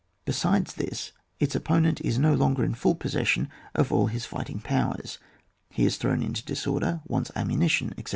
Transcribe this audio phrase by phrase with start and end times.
[0.25, 4.59] Besides this, its opponent is no longer in full possession of all his fight ing
[4.59, 5.19] powers;
[5.69, 8.09] he is thrown into disorder, wants ammunition, etc.